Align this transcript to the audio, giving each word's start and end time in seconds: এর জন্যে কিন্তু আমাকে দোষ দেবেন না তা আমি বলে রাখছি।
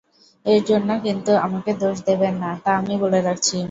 এর 0.45 0.61
জন্যে 0.65 0.95
কিন্তু 1.05 1.31
আমাকে 1.45 1.71
দোষ 1.81 1.97
দেবেন 2.05 2.33
না 2.43 2.49
তা 2.63 2.71
আমি 2.79 2.95
বলে 3.03 3.19
রাখছি। 3.21 3.57